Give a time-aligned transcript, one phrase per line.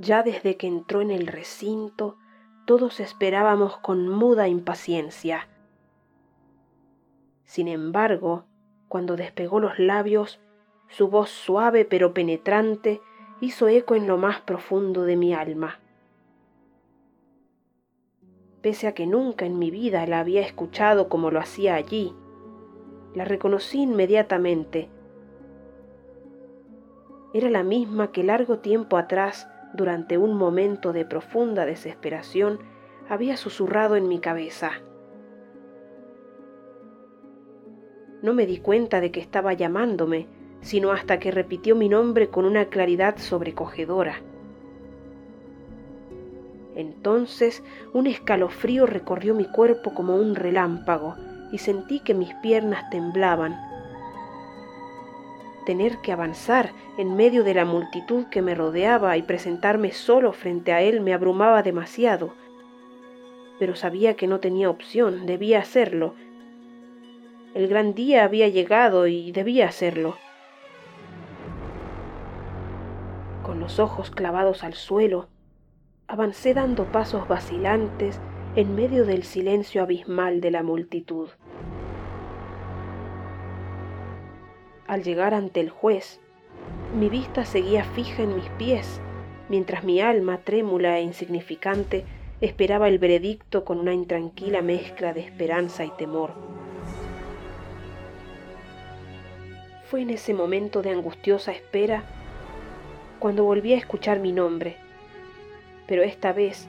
[0.00, 2.16] Ya desde que entró en el recinto,
[2.64, 5.46] todos esperábamos con muda impaciencia.
[7.44, 8.46] Sin embargo,
[8.88, 10.40] cuando despegó los labios,
[10.88, 13.02] su voz suave pero penetrante
[13.42, 15.80] hizo eco en lo más profundo de mi alma.
[18.62, 22.14] Pese a que nunca en mi vida la había escuchado como lo hacía allí,
[23.14, 24.88] la reconocí inmediatamente.
[27.34, 32.58] Era la misma que largo tiempo atrás durante un momento de profunda desesperación,
[33.08, 34.72] había susurrado en mi cabeza.
[38.22, 40.26] No me di cuenta de que estaba llamándome,
[40.60, 44.22] sino hasta que repitió mi nombre con una claridad sobrecogedora.
[46.74, 51.16] Entonces un escalofrío recorrió mi cuerpo como un relámpago
[51.50, 53.69] y sentí que mis piernas temblaban
[55.70, 60.72] tener que avanzar en medio de la multitud que me rodeaba y presentarme solo frente
[60.72, 62.34] a él me abrumaba demasiado.
[63.60, 66.16] Pero sabía que no tenía opción, debía hacerlo.
[67.54, 70.16] El gran día había llegado y debía hacerlo.
[73.44, 75.28] Con los ojos clavados al suelo,
[76.08, 78.18] avancé dando pasos vacilantes
[78.56, 81.28] en medio del silencio abismal de la multitud.
[84.90, 86.18] Al llegar ante el juez,
[86.98, 89.00] mi vista seguía fija en mis pies,
[89.48, 92.04] mientras mi alma, trémula e insignificante,
[92.40, 96.32] esperaba el veredicto con una intranquila mezcla de esperanza y temor.
[99.84, 102.02] Fue en ese momento de angustiosa espera
[103.20, 104.74] cuando volví a escuchar mi nombre,
[105.86, 106.66] pero esta vez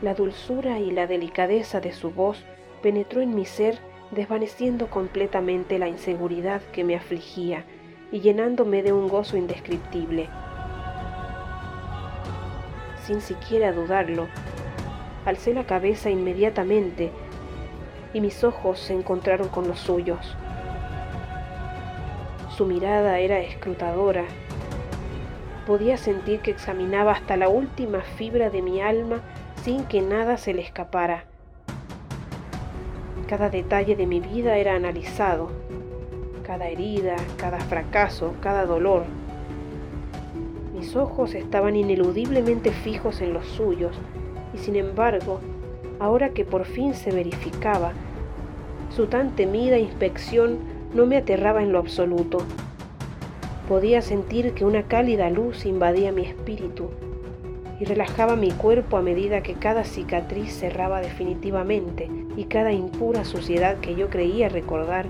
[0.00, 2.42] la dulzura y la delicadeza de su voz
[2.80, 7.64] penetró en mi ser desvaneciendo completamente la inseguridad que me afligía
[8.12, 10.28] y llenándome de un gozo indescriptible.
[13.04, 14.28] Sin siquiera dudarlo,
[15.24, 17.10] alcé la cabeza inmediatamente
[18.12, 20.36] y mis ojos se encontraron con los suyos.
[22.54, 24.24] Su mirada era escrutadora.
[25.66, 29.22] Podía sentir que examinaba hasta la última fibra de mi alma
[29.62, 31.24] sin que nada se le escapara.
[33.26, 35.50] Cada detalle de mi vida era analizado,
[36.42, 39.04] cada herida, cada fracaso, cada dolor.
[40.74, 43.96] Mis ojos estaban ineludiblemente fijos en los suyos
[44.52, 45.40] y sin embargo,
[45.98, 47.92] ahora que por fin se verificaba,
[48.94, 50.58] su tan temida inspección
[50.92, 52.38] no me aterraba en lo absoluto.
[53.68, 56.90] Podía sentir que una cálida luz invadía mi espíritu
[57.80, 63.78] y relajaba mi cuerpo a medida que cada cicatriz cerraba definitivamente y cada impura suciedad
[63.80, 65.06] que yo creía recordar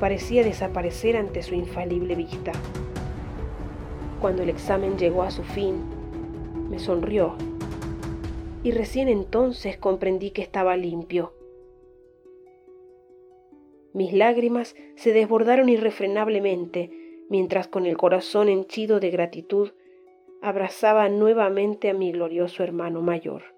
[0.00, 2.52] parecía desaparecer ante su infalible vista.
[4.20, 5.76] Cuando el examen llegó a su fin,
[6.70, 7.36] me sonrió
[8.62, 11.34] y recién entonces comprendí que estaba limpio.
[13.92, 16.90] Mis lágrimas se desbordaron irrefrenablemente
[17.28, 19.70] mientras con el corazón henchido de gratitud
[20.42, 23.53] abrazaba nuevamente a mi glorioso hermano mayor.